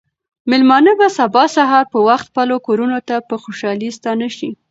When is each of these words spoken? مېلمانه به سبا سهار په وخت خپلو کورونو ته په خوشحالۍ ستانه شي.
مېلمانه 0.49 0.91
به 0.99 1.07
سبا 1.17 1.43
سهار 1.55 1.85
په 1.93 1.99
وخت 2.07 2.25
خپلو 2.29 2.55
کورونو 2.67 2.99
ته 3.07 3.15
په 3.27 3.35
خوشحالۍ 3.43 3.89
ستانه 3.97 4.27
شي. 4.37 4.49